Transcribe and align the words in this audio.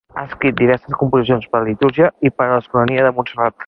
Ha 0.19 0.21
escrit 0.27 0.55
diverses 0.61 0.97
composicions 1.03 1.47
per 1.53 1.61
a 1.61 1.63
la 1.63 1.69
litúrgia 1.69 2.11
i 2.31 2.35
per 2.39 2.51
a 2.51 2.59
l'Escolania 2.59 3.09
de 3.09 3.17
Montserrat. 3.21 3.59